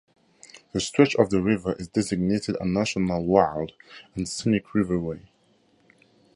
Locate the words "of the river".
1.17-1.73